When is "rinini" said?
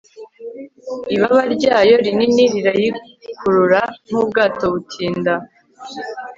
2.05-2.43